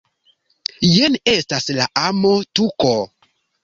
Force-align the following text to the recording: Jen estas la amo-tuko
Jen 0.95 1.19
estas 1.35 1.71
la 1.79 1.89
amo-tuko 2.09 2.95